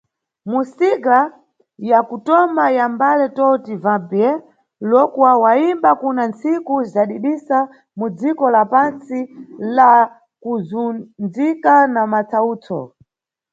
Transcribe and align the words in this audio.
Mu 0.51 0.61
single 0.77 1.29
ya 1.89 1.99
kutoma 2.09 2.65
ya 2.77 2.85
mbale, 2.95 3.25
"Tout 3.37 3.65
va 3.83 3.95
bien", 4.11 4.35
Lokua 4.89 5.31
wayimba 5.43 5.89
kuna 6.01 6.23
ntsiku 6.31 6.73
zadidisa, 6.93 7.59
mu 7.97 8.05
dziko 8.17 8.45
la 8.55 8.63
pantsi 8.73 9.19
la 9.75 9.89
kuzundzika 10.43 11.73
na 11.93 12.01
matsawutso. 12.11 12.79